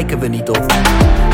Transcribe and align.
Kijken 0.00 0.18
we 0.18 0.28
niet 0.28 0.48
op. 0.48 1.29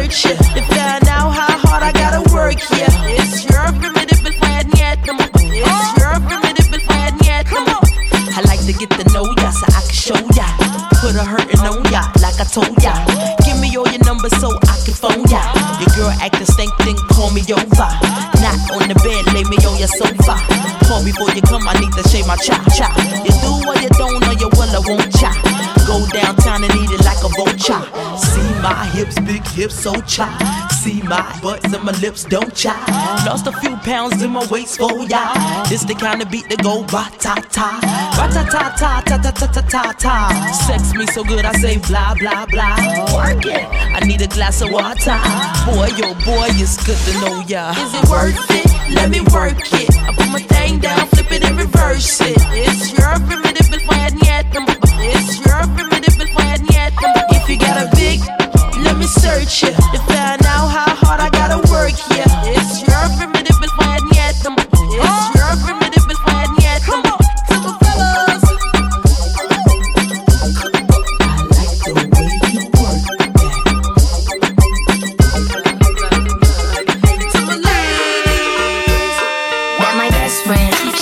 hurt 0.00 0.24
you. 0.24 0.30
If 0.56 0.69
lips 32.00 32.24
don't 32.24 32.54
chop. 32.54 32.88
Lost 33.26 33.46
a 33.46 33.52
few 33.60 33.76
pounds 33.76 34.22
in 34.22 34.30
my 34.30 34.44
waist 34.46 34.78
for 34.78 35.04
ya. 35.04 35.24
This 35.68 35.84
the 35.84 35.94
kind 35.94 36.22
of 36.22 36.30
beat 36.30 36.48
that 36.48 36.62
go 36.62 36.82
ba 36.84 37.06
ta 37.18 37.34
ta, 37.56 37.78
ba 38.16 38.26
ta 38.34 38.42
ta 38.54 38.62
ta 38.76 39.00
ta 39.06 39.16
ta 39.18 39.30
ta 39.30 39.46
ta 39.46 39.62
ta 39.62 39.92
ta. 39.92 40.16
Sex 40.66 40.94
me 40.94 41.06
so 41.06 41.22
good 41.22 41.44
I 41.44 41.52
say 41.60 41.78
blah 41.88 42.14
blah 42.14 42.46
blah. 42.46 42.76
Work 43.14 43.46
it. 43.46 43.66
I 43.96 44.00
need 44.06 44.22
a 44.22 44.26
glass 44.26 44.62
of 44.62 44.72
water. 44.72 45.18
Boy, 45.66 45.88
yo, 46.00 46.14
boy, 46.24 46.48
it's 46.62 46.76
good 46.84 47.00
to 47.06 47.12
know 47.20 47.42
ya. 47.46 47.70
Is 47.72 47.94
it 47.94 48.08
worth 48.08 48.50
it? 48.50 48.94
Let 48.94 49.10
me 49.10 49.20
work 49.32 49.60
it. 49.80 49.90
I 49.96 50.12
put 50.16 50.28
my 50.32 50.40
thing 50.40 50.80
down, 50.80 51.06
flip 51.08 51.30
it 51.32 51.44
and 51.44 51.56
reverse 51.58 52.20
it. 52.20 52.36
It's 52.50 52.99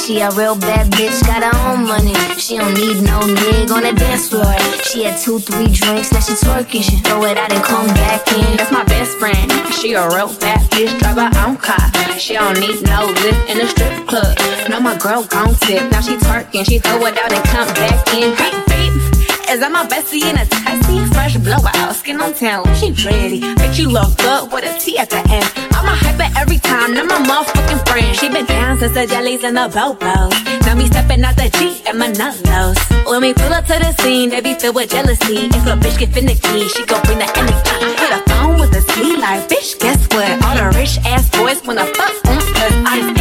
She 0.08 0.20
a 0.20 0.30
real 0.30 0.56
bad 0.56 0.90
bitch, 0.92 1.20
got 1.26 1.44
her 1.44 1.52
own 1.68 1.86
money. 1.86 2.14
She 2.40 2.56
don't 2.56 2.72
need 2.72 3.04
no 3.04 3.20
nigga 3.20 3.76
on 3.76 3.82
the 3.82 3.92
dance 3.92 4.30
floor. 4.30 4.56
She 4.82 5.04
had 5.04 5.20
two, 5.20 5.38
three 5.38 5.68
drinks, 5.68 6.12
now 6.12 6.20
she 6.20 6.32
twerking. 6.32 6.82
She 6.82 6.96
throw 7.04 7.24
it 7.24 7.36
out 7.36 7.52
and 7.52 7.62
come 7.62 7.88
back 7.88 8.26
in. 8.32 8.56
That's 8.56 8.72
my 8.72 8.84
best 8.84 9.18
friend. 9.18 9.52
She 9.74 9.92
a 9.92 10.08
real 10.08 10.32
bad 10.40 10.64
bitch, 10.70 10.98
drive 10.98 11.18
her 11.20 11.30
own 11.44 11.58
car. 11.58 11.92
She 12.16 12.32
don't 12.32 12.58
need 12.58 12.80
no 12.88 13.04
lift 13.20 13.50
in 13.50 13.60
a 13.60 13.68
strip 13.68 14.08
club. 14.08 14.34
No, 14.70 14.80
my 14.80 14.96
girl 14.96 15.24
gon' 15.24 15.54
tip. 15.56 15.92
Now 15.92 16.00
she 16.00 16.16
twerking, 16.16 16.64
she 16.64 16.78
throw 16.78 17.04
it 17.04 17.18
out 17.18 17.30
and 17.30 17.44
come 17.44 17.68
back 17.74 18.08
in. 18.14 18.32
Hey, 18.32 18.56
babe, 18.64 18.96
is 19.52 19.60
that 19.60 19.70
my 19.70 19.84
bestie 19.84 20.24
in 20.24 20.38
a 20.38 20.46
taxi? 20.46 20.87
Fresh 21.18 21.36
blowout, 21.38 21.94
skin 21.96 22.20
on 22.20 22.32
town, 22.32 22.62
she 22.76 22.92
pretty. 22.92 23.40
Bitch, 23.58 23.78
you 23.78 23.88
look 23.88 24.16
good 24.18 24.52
with 24.52 24.64
a 24.70 24.72
T 24.78 24.96
at 24.98 25.10
the 25.10 25.18
end. 25.36 25.48
I'm 25.76 25.86
a 25.86 25.96
hyper 26.04 26.30
every 26.38 26.58
time, 26.58 26.94
now 26.94 27.04
my 27.04 27.18
motherfucking 27.30 27.82
friend. 27.88 28.16
She 28.16 28.28
been 28.28 28.46
down 28.46 28.78
since 28.78 28.94
the 28.94 29.04
jellies 29.06 29.42
and 29.42 29.56
the 29.56 29.66
bobos. 29.76 30.32
Now 30.64 30.74
me 30.76 30.86
stepping 30.86 31.24
out 31.24 31.36
the 31.36 31.48
G 31.58 31.82
and 31.88 31.98
my 31.98 32.10
nullos. 32.20 32.78
When 33.10 33.20
we 33.22 33.34
pull 33.34 33.52
up 33.52 33.64
to 33.66 33.76
the 33.84 33.92
scene, 34.00 34.30
they 34.30 34.40
be 34.40 34.54
filled 34.54 34.76
with 34.76 34.90
jealousy. 34.90 35.50
If 35.56 35.66
a 35.66 35.74
bitch 35.82 35.98
get 35.98 36.10
finicky, 36.14 36.68
she 36.68 36.86
gon' 36.86 37.02
bring 37.02 37.18
the 37.18 37.28
energy. 37.40 37.74
Hit 38.00 38.12
a 38.18 38.20
phone 38.30 38.60
with 38.60 38.78
a 38.78 38.82
sleep 38.92 39.18
like, 39.18 39.48
bitch, 39.50 39.78
guess 39.80 40.00
what? 40.14 40.30
All 40.44 40.54
the 40.60 40.78
rich 40.78 40.98
ass 41.04 41.28
boys 41.30 41.58
wanna 41.66 41.86
fuck 41.98 42.14
on 42.30 42.36
us. 42.38 42.74
I 42.92 43.17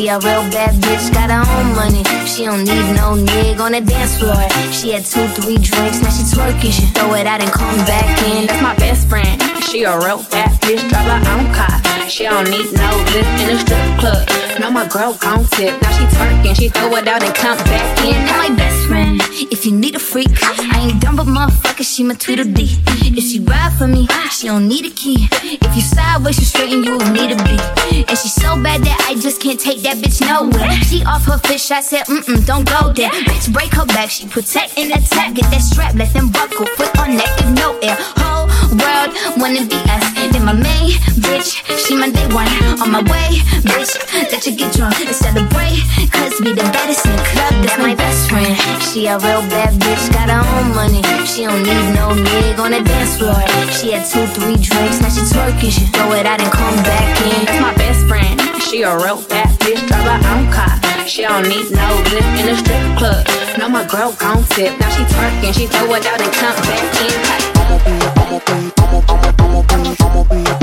She 0.00 0.08
a 0.08 0.18
real 0.20 0.48
bad 0.48 0.80
bitch, 0.80 1.12
got 1.12 1.28
her 1.28 1.44
own 1.60 1.76
money. 1.76 2.02
She 2.24 2.46
don't 2.46 2.64
need 2.64 2.96
no 2.96 3.20
nigga 3.20 3.60
on 3.60 3.72
the 3.72 3.82
dance 3.82 4.16
floor. 4.16 4.48
She 4.72 4.92
had 4.92 5.04
two, 5.04 5.28
three 5.36 5.58
drinks, 5.58 6.00
now 6.00 6.08
she 6.08 6.24
twerking. 6.24 6.72
She 6.72 6.86
throw 6.96 7.12
it 7.16 7.26
out 7.26 7.42
and 7.42 7.52
come 7.52 7.76
back 7.84 8.08
in. 8.32 8.46
That's 8.46 8.62
my 8.62 8.74
best 8.76 9.10
friend. 9.10 9.36
She 9.64 9.82
a 9.82 9.98
real 9.98 10.24
bad 10.32 10.58
bitch, 10.62 10.88
drive 10.88 11.04
her 11.04 11.20
own 11.36 11.52
car. 11.52 12.08
She 12.08 12.24
don't 12.24 12.48
need 12.48 12.72
no 12.72 12.90
lift 13.12 13.44
in 13.44 13.50
a 13.50 13.58
strip 13.58 14.00
club. 14.00 14.26
No, 14.58 14.70
my 14.70 14.88
girl 14.88 15.12
gon' 15.20 15.44
tip. 15.44 15.80
Now 15.82 15.92
she 15.92 16.04
twerking, 16.16 16.56
she 16.56 16.68
throw 16.70 16.96
it 16.96 17.06
out 17.06 17.22
and 17.22 17.34
come 17.34 17.58
back 17.58 18.04
in. 18.04 18.12
That 18.24 18.48
my 18.48 18.56
best 18.56 18.86
friend. 18.88 19.20
If 19.52 19.66
you 19.66 19.72
need 19.72 19.96
a 19.96 19.98
freak, 19.98 20.28
I 20.42 20.88
ain't 20.88 21.00
dumb 21.00 21.16
but 21.16 21.26
motherfucker, 21.26 21.84
she 21.84 22.04
my 22.04 22.14
Tweedledee. 22.14 22.76
If 23.16 23.24
she 23.24 23.40
ride 23.40 23.72
for 23.78 23.86
me, 23.86 24.08
she 24.30 24.46
don't 24.48 24.68
need 24.68 24.86
a 24.86 24.90
key. 24.90 25.28
If 25.42 25.76
you 25.76 25.82
sideways, 25.82 26.38
you 26.38 26.46
straight 26.46 26.72
and 26.72 26.84
you 26.84 26.98
need 27.12 27.32
a 27.32 27.36
beat. 27.44 27.60
And 28.08 28.18
she 28.18 28.28
so 28.28 28.60
bad 28.62 28.82
that 28.82 29.06
I 29.08 29.14
just 29.20 29.40
can't 29.40 29.58
take 29.58 29.82
that 29.82 29.89
bitch 29.96 30.20
nowhere. 30.20 30.70
She 30.84 31.04
off 31.04 31.24
her 31.24 31.38
fish, 31.38 31.70
I 31.70 31.80
said, 31.80 32.06
mm 32.06 32.22
mm, 32.22 32.46
don't 32.46 32.68
go 32.68 32.92
there. 32.92 33.10
Bitch, 33.10 33.52
break 33.52 33.72
her 33.74 33.86
back, 33.86 34.10
she 34.10 34.26
protect 34.26 34.78
and 34.78 34.92
attack. 34.92 35.34
Get 35.34 35.50
that 35.50 35.62
strap, 35.62 35.94
let 35.94 36.12
them 36.12 36.30
buckle, 36.30 36.66
foot 36.76 36.90
on 36.98 37.16
neck, 37.16 37.30
if 37.38 37.48
no 37.58 37.78
air. 37.82 37.96
Whole 38.18 38.46
world 38.76 39.10
wanna 39.38 39.66
be 39.66 39.78
us. 39.90 40.04
Then 40.32 40.44
my 40.44 40.52
main 40.52 40.90
bitch, 41.26 41.58
she 41.86 41.96
my 41.96 42.10
day 42.10 42.26
one. 42.34 42.48
On 42.80 42.90
my 42.90 43.02
way, 43.02 43.42
bitch, 43.66 43.98
let 44.30 44.46
you 44.46 44.54
get 44.56 44.72
drunk 44.74 45.00
and 45.00 45.14
celebrate. 45.14 45.82
Cause 46.12 46.40
we 46.40 46.52
the 46.52 46.66
baddest 46.72 47.06
in 47.06 47.16
the 47.16 47.22
club, 47.32 47.54
that's 47.62 47.78
my 47.78 47.94
best 47.94 48.30
friend. 48.30 48.54
She 48.82 49.06
a 49.06 49.18
real 49.18 49.42
bad 49.50 49.74
bitch, 49.80 50.12
got 50.12 50.30
her 50.30 50.44
own 50.58 50.74
money. 50.74 51.09
She 51.30 51.46
don't 51.46 51.62
need 51.62 51.94
no 51.94 52.10
nigga 52.10 52.58
on 52.58 52.72
the 52.72 52.82
dance 52.82 53.16
floor. 53.16 53.38
She 53.70 53.92
had 53.92 54.04
two, 54.04 54.26
three 54.34 54.56
drinks, 54.56 55.00
now 55.00 55.08
she 55.08 55.22
twerking. 55.30 55.70
She 55.70 55.86
throw 55.86 56.10
it 56.12 56.26
out 56.26 56.40
and 56.40 56.50
come 56.50 56.74
back 56.82 57.06
in. 57.22 57.46
That's 57.46 57.60
my 57.62 57.74
best 57.74 58.04
friend. 58.08 58.40
She 58.60 58.82
a 58.82 58.96
real 58.96 59.22
bad 59.28 59.48
bitch, 59.60 59.86
drive 59.86 60.04
her 60.06 60.18
own 60.34 60.50
car. 60.52 60.74
She 61.06 61.22
don't 61.22 61.46
need 61.46 61.70
no 61.70 61.86
lift 62.10 62.34
in 62.40 62.48
a 62.48 62.56
strip 62.56 62.98
club. 62.98 63.26
No, 63.58 63.68
my 63.68 63.86
girl 63.86 64.12
gon' 64.18 64.42
tip. 64.50 64.78
Now 64.80 64.90
she 64.90 65.04
twerking, 65.04 65.54
she 65.54 65.66
throw 65.68 65.94
it 65.94 66.04
out 66.04 66.20
and 66.20 66.32
come 66.34 66.56
back 66.66 66.82
in. 66.98 67.14
I'ma 67.62 67.78
be, 67.78 67.94
I'ma 68.20 68.38
be, 68.46 68.72
I'ma, 68.82 68.98
I'ma, 69.08 69.30
I'ma 69.38 69.62
be, 69.62 69.96
I'ma 70.02 70.24
be, 70.24 70.59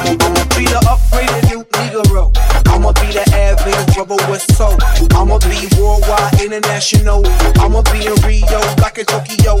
I'ma 0.00 0.44
be 0.56 0.64
the 0.64 0.80
upgraded 0.88 1.50
new 1.50 1.64
Negro. 1.76 2.32
I'ma 2.68 2.92
be 2.92 3.12
the 3.12 3.24
avid 3.34 3.92
trouble 3.92 4.16
with 4.30 4.42
soul. 4.56 4.76
I'ma 5.12 5.38
be 5.44 5.68
worldwide, 5.76 6.40
international. 6.40 7.22
I'ma 7.60 7.82
be 7.92 8.06
in 8.06 8.14
Rio, 8.24 8.60
back 8.76 8.98
in 8.98 9.04
Tokyo. 9.04 9.60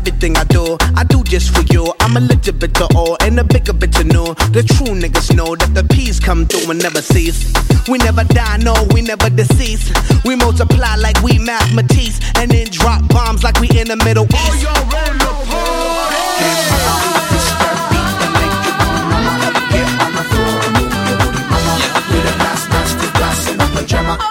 everything 0.00 0.36
I 0.36 0.44
do, 0.44 0.76
I 0.96 1.04
do 1.04 1.22
just 1.24 1.54
for 1.54 1.62
you. 1.72 1.92
I'm 2.00 2.16
a 2.16 2.20
little 2.20 2.54
bit 2.54 2.74
to 2.74 2.88
all 2.96 3.16
and 3.20 3.38
a 3.38 3.44
bigger 3.44 3.72
bit 3.72 3.92
to 3.94 4.04
know. 4.04 4.34
The 4.56 4.62
true 4.62 4.94
niggas 4.94 5.34
know 5.36 5.54
that 5.56 5.74
the 5.74 5.84
peace 5.94 6.18
come 6.18 6.46
through 6.46 6.70
and 6.70 6.82
never 6.82 7.02
cease. 7.02 7.52
We 7.88 7.98
never 7.98 8.24
die, 8.24 8.56
no, 8.58 8.74
we 8.94 9.02
never 9.02 9.28
decease. 9.30 9.92
We 10.24 10.36
multiply 10.36 10.96
like 10.96 11.20
we 11.22 11.38
mathematics 11.38 12.20
and 12.36 12.50
then 12.50 12.68
drop 12.70 13.06
bombs 13.08 13.44
like 13.44 13.60
we 13.60 13.68
in 13.78 13.88
the 13.88 13.96
Middle 13.96 14.24
East. 14.24 14.36
Oh, 14.36 14.56
you're 14.64 14.72
ready 14.92 15.18
to 15.18 15.30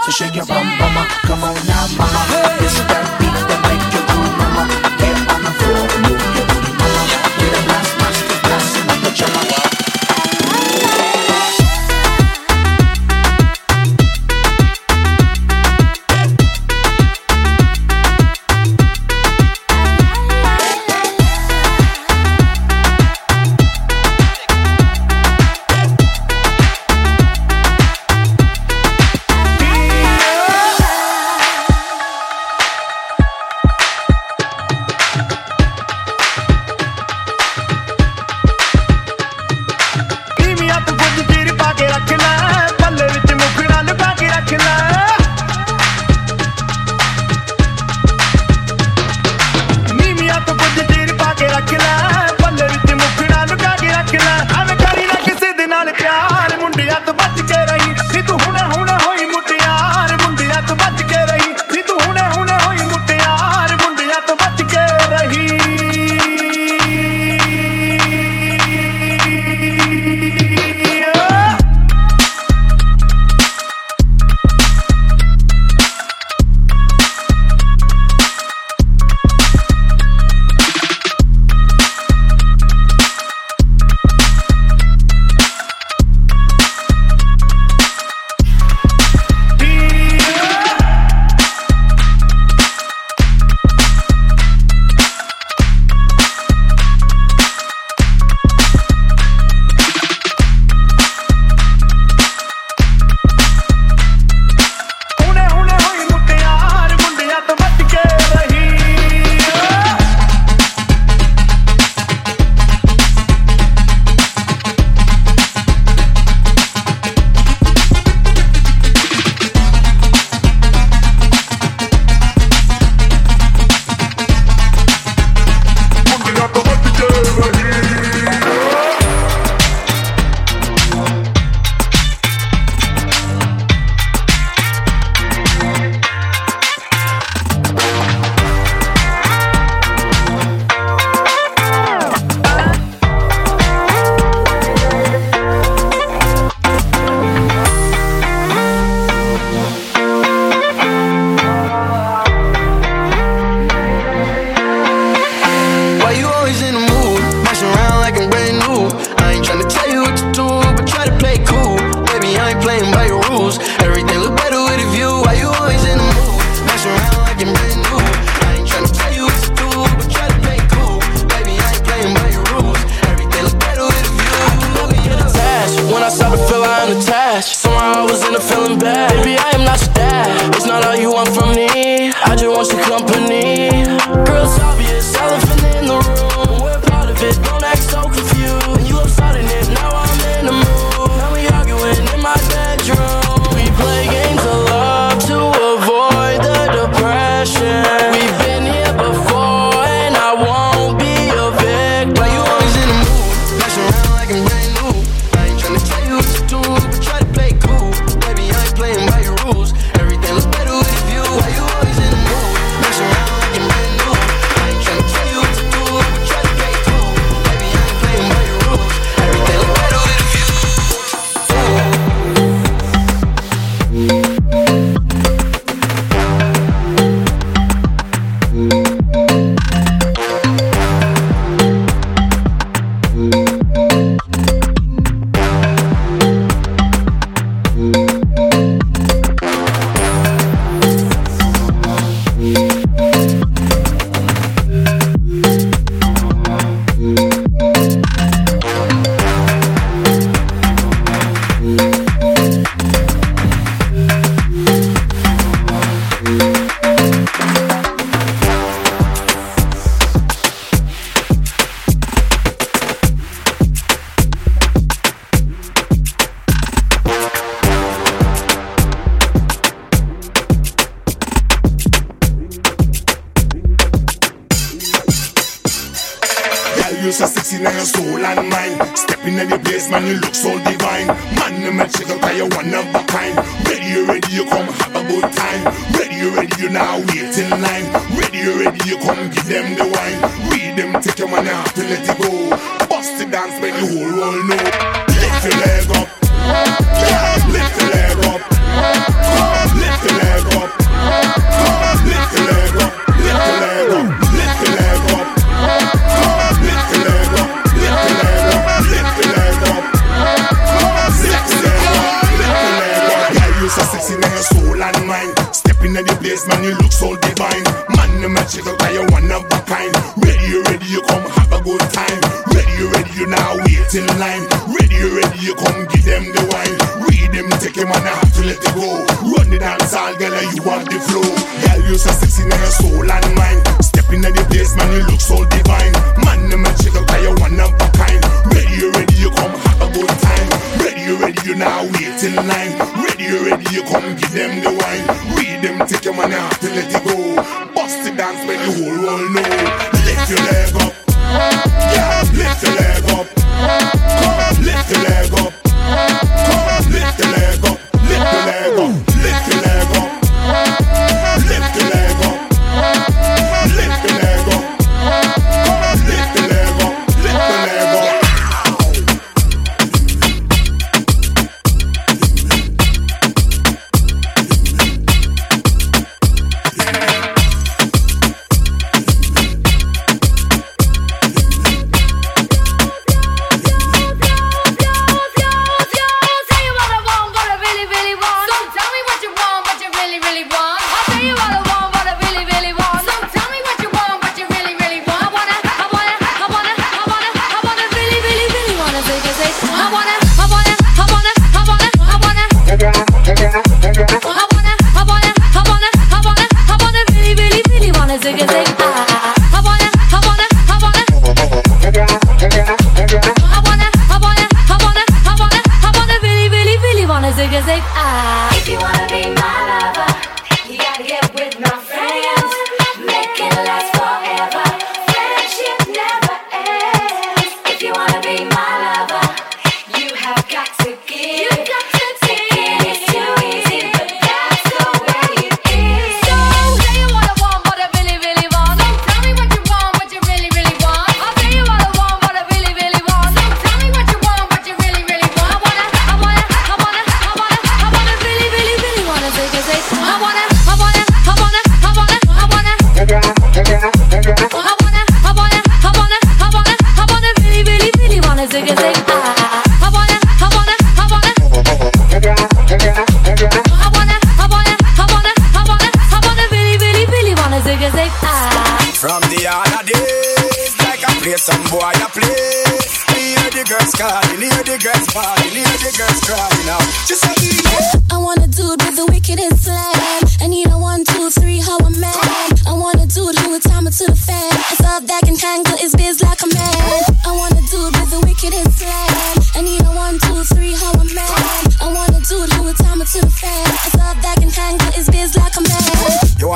So 0.05 0.11
shake 0.11 0.35
your 0.35 0.45
bum, 0.45 0.65
bum, 0.79 1.07
come 1.23 1.43
on 1.43 1.68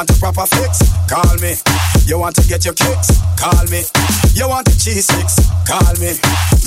want 0.03 0.17
a 0.17 0.19
proper 0.19 0.45
fix? 0.55 0.79
Call 1.07 1.35
me. 1.39 1.55
You 2.05 2.19
want 2.19 2.35
to 2.35 2.47
get 2.47 2.65
your 2.65 2.73
kicks? 2.73 3.21
Call 3.39 3.63
me. 3.71 3.83
You 4.33 4.49
want 4.49 4.67
a 4.67 4.71
cheese 4.71 5.05
six? 5.05 5.39
Call 5.67 5.93
me. 5.95 6.11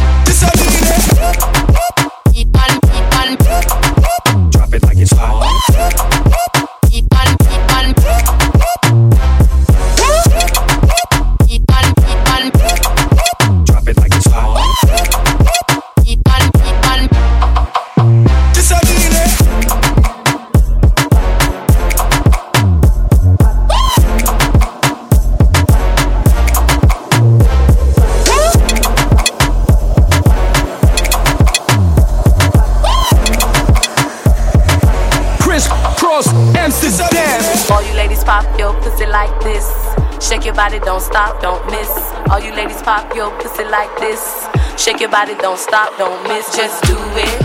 Shake 40.41 40.47
your 40.47 40.55
body, 40.55 40.79
don't 40.79 40.99
stop, 40.99 41.39
don't 41.39 41.63
miss. 41.67 41.87
All 42.31 42.39
you 42.39 42.51
ladies 42.55 42.81
pop 42.81 43.15
your 43.15 43.29
pussy 43.39 43.63
like 43.63 43.95
this. 43.99 44.47
Shake 44.75 44.99
your 44.99 45.11
body, 45.11 45.35
don't 45.35 45.59
stop, 45.59 45.95
don't 45.99 46.17
miss. 46.23 46.57
Just 46.57 46.81
do 46.81 46.97
it, 46.97 47.39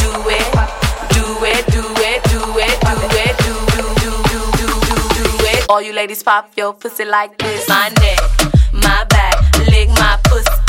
do 0.00 0.08
it, 0.24 0.48
do 1.12 1.20
it, 1.44 1.66
do 1.68 1.84
it, 2.00 2.24
do 2.32 2.40
it, 2.56 2.80
do 2.80 2.96
it, 3.20 3.36
do 3.44 3.52
do 3.76 3.84
do 4.00 4.10
do 4.32 4.68
do 4.88 5.02
do 5.18 5.46
it. 5.52 5.66
All 5.68 5.82
you 5.82 5.92
ladies 5.92 6.22
pop 6.22 6.50
your 6.56 6.72
pussy 6.72 7.04
like 7.04 7.36
this. 7.36 7.68
My 7.68 7.90
neck, 8.00 8.52
my 8.72 9.04
back, 9.10 9.58
lick 9.68 9.90
my 9.90 10.18
pussy 10.24 10.59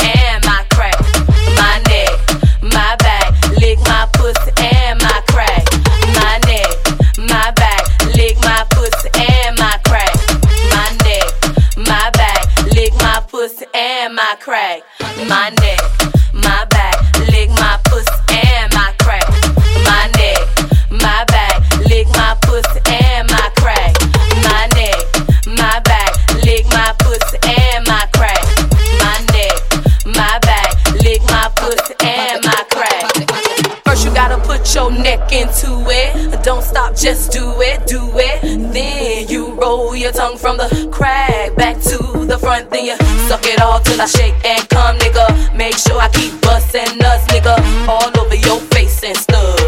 tongue 40.22 40.38
from 40.38 40.56
the 40.56 40.68
crack 40.92 41.54
back 41.56 41.76
to 41.90 41.98
the 42.30 42.38
front. 42.38 42.70
Then 42.70 42.84
you 42.84 42.96
suck 43.28 43.44
it 43.44 43.60
all 43.60 43.80
till 43.80 44.00
I 44.00 44.06
shake 44.06 44.38
and 44.44 44.62
come, 44.68 44.96
nigga. 44.98 45.26
Make 45.56 45.76
sure 45.76 45.98
I 45.98 46.08
keep 46.10 46.32
busting 46.42 46.98
nuts, 46.98 47.24
nigga. 47.32 47.54
All 47.88 48.10
over 48.20 48.36
your 48.36 48.60
face 48.72 49.02
and 49.02 49.16
stuff. 49.16 49.58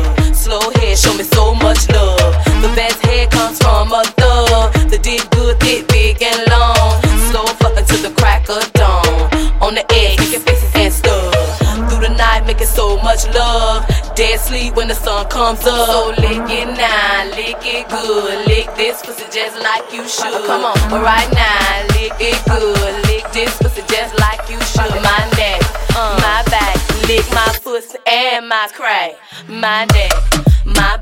Slow 0.42 0.62
head, 0.78 0.96
show 0.96 1.14
me 1.14 1.24
so 1.24 1.54
much 1.66 1.88
love. 1.90 2.32
The 2.62 2.70
best 2.78 3.00
head 3.06 3.30
comes 3.32 3.58
from 3.58 3.90
a 3.90 4.02
thug. 4.20 4.72
The 4.92 4.98
dick 4.98 5.22
good, 5.30 5.58
dick 5.58 5.88
big 5.88 6.22
and 6.22 6.40
long. 6.52 7.02
Slow 7.30 7.46
fucking 7.60 7.86
to 7.90 7.96
the 8.06 8.12
crack 8.20 8.48
of 8.48 8.62
dawn. 8.74 9.26
On 9.60 9.74
the 9.74 9.84
edge, 9.90 10.18
making 10.20 10.44
faces 10.46 10.72
and 10.74 10.92
stuff. 10.92 11.58
Through 11.88 12.02
the 12.06 12.14
night, 12.14 12.46
making 12.46 12.70
so 12.70 12.96
much 13.02 13.26
love. 13.34 13.82
Dead 14.14 14.38
sleep 14.38 14.76
when 14.76 14.86
the 14.86 14.94
sun 14.94 15.26
comes 15.28 15.66
up. 15.66 15.88
So 15.90 16.14
lick 16.22 16.46
it 16.46 16.68
now, 16.78 16.93
it 17.64 17.88
good. 17.88 18.46
Lick 18.46 18.74
this 18.76 19.02
pussy 19.02 19.24
just 19.30 19.60
like 19.62 19.92
you 19.92 20.06
should. 20.08 20.32
Uh, 20.32 20.46
come 20.46 20.64
on, 20.64 21.02
right 21.02 21.30
now, 21.32 21.86
lick 21.94 22.12
it 22.20 22.40
good. 22.46 23.06
Lick 23.08 23.24
this 23.32 23.56
pussy 23.58 23.82
just 23.88 24.18
like 24.20 24.48
you 24.48 24.60
should. 24.60 24.92
My 25.02 25.30
neck, 25.36 25.60
uh. 25.96 26.18
my 26.22 26.42
back, 26.50 26.76
lick 27.08 27.24
my 27.32 27.48
pussy 27.62 27.98
and 28.06 28.48
my 28.48 28.68
crack. 28.72 29.12
My 29.48 29.84
neck, 29.86 30.12
my 30.64 30.98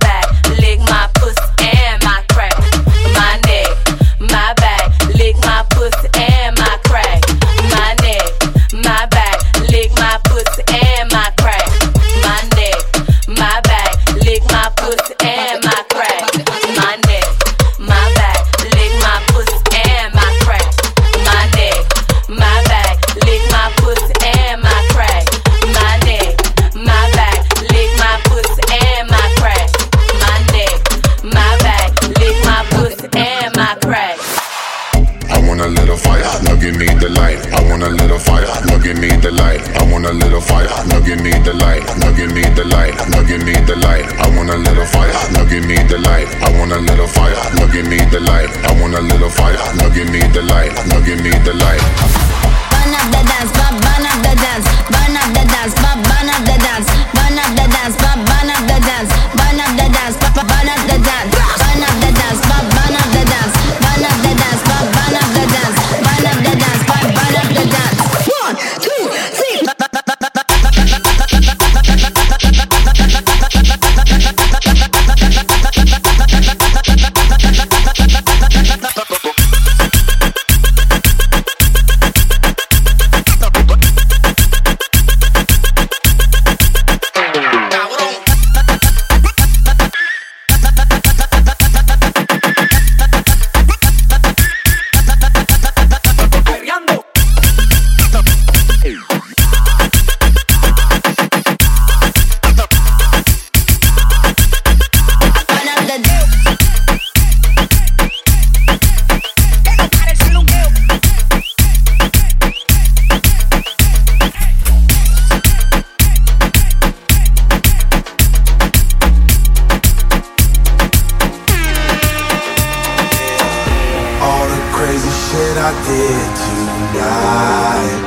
it 126.24 126.34
tonight. 126.46 128.00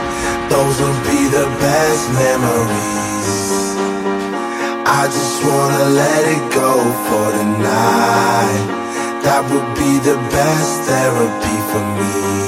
Those 0.50 0.76
will 0.82 1.02
be 1.12 1.22
the 1.38 1.48
best 1.60 2.04
memories. 2.24 3.30
I 5.00 5.04
just 5.16 5.38
wanna 5.44 5.86
let 6.02 6.24
it 6.36 6.46
go 6.62 6.72
for 7.08 7.26
tonight. 7.40 8.66
That 9.26 9.42
would 9.50 9.70
be 9.82 9.92
the 10.10 10.18
best 10.38 10.74
therapy 10.90 11.58
for 11.70 11.84
me. 12.00 12.45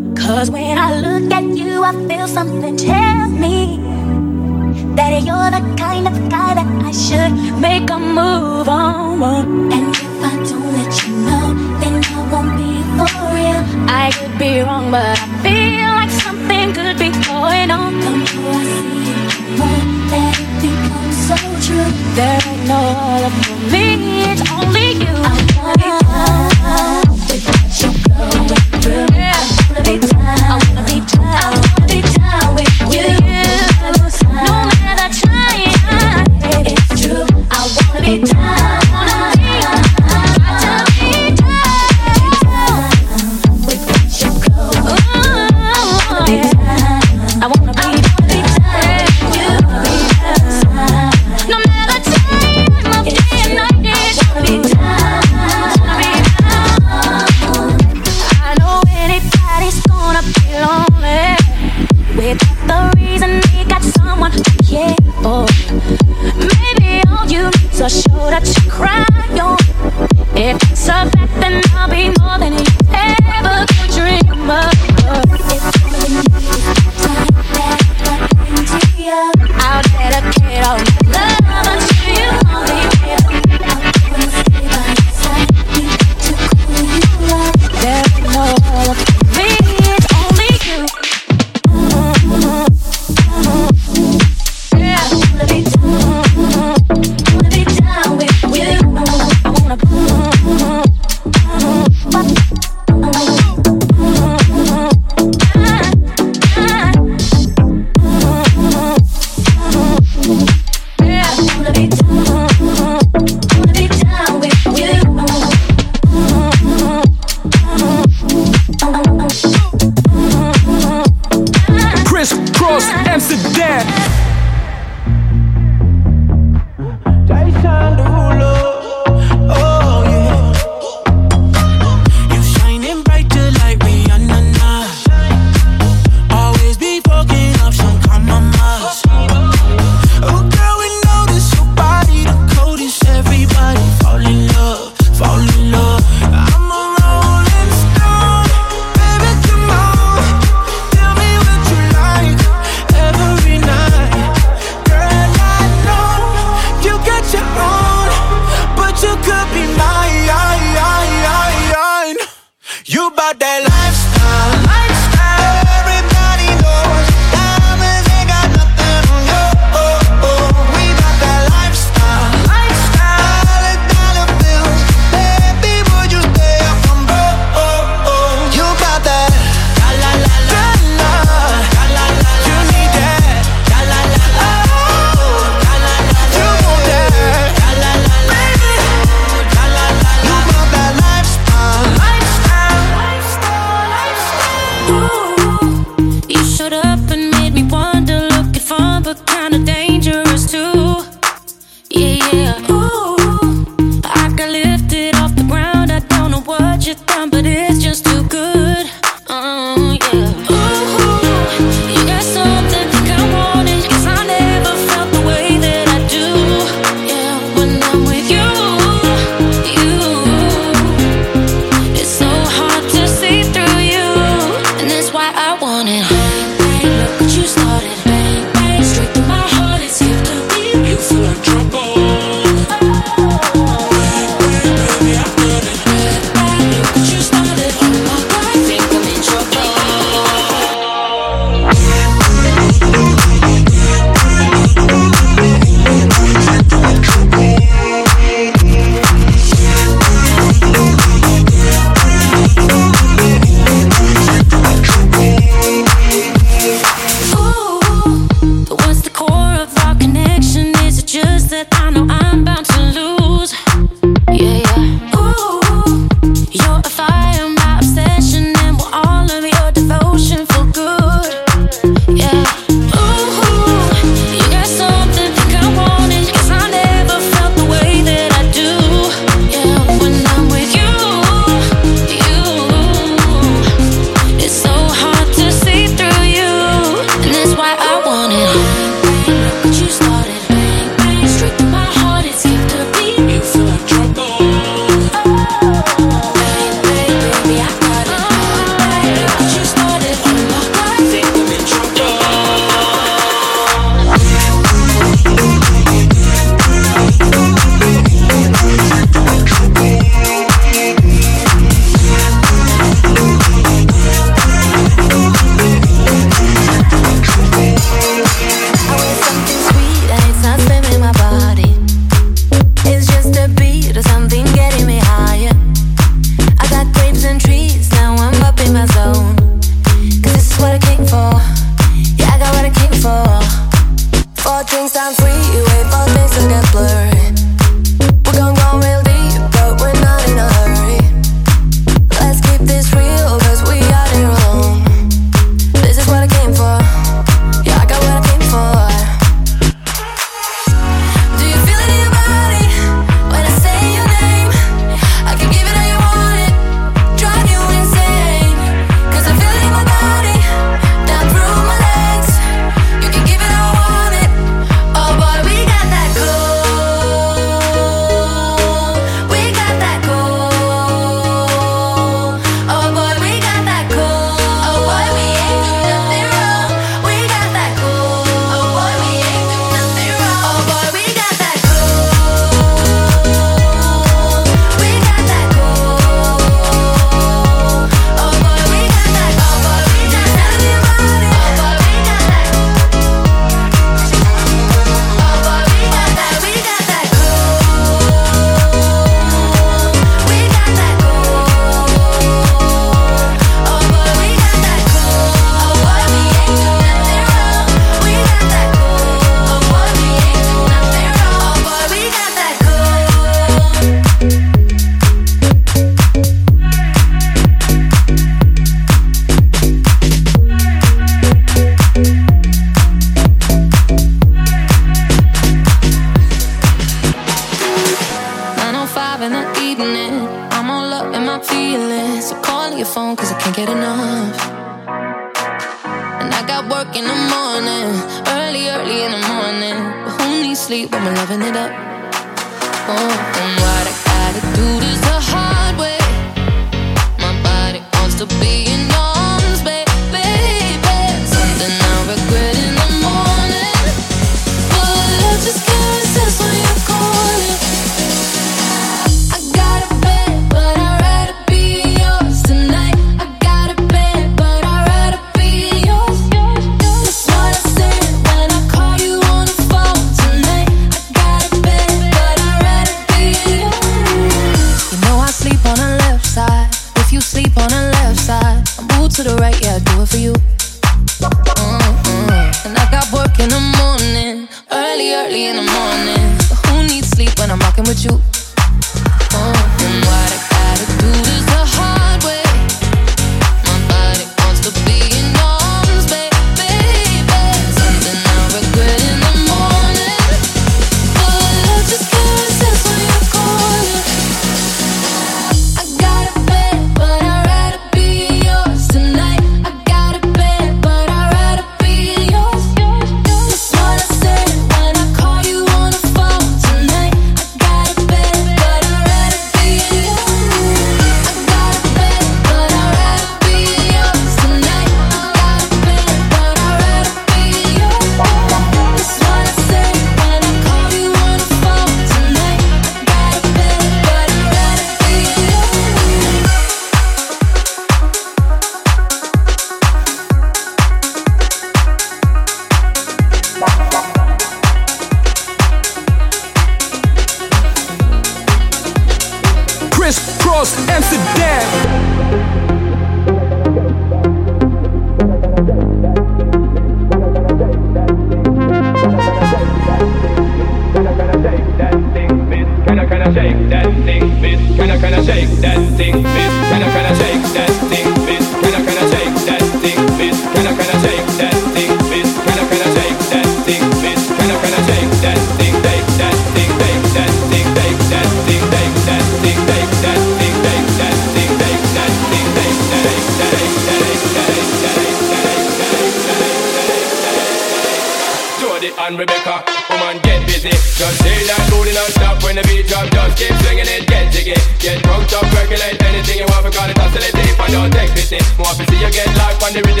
percolate 595.49 596.01
anything 596.03 596.37
you 596.39 596.47
want, 596.49 596.65
because 596.65 596.89
it's 596.91 596.99
oscillating. 596.99 597.47
If 597.49 597.59
I 597.59 597.67
don't 597.71 597.91
take 597.91 598.11
pity, 598.13 598.39
more 598.57 598.73
to 598.73 598.83
see 598.85 598.99
you 599.01 599.11
get 599.11 599.27
life 599.37 599.61
on 599.63 599.73
the 599.73 599.81
rhythm. 599.85 600.00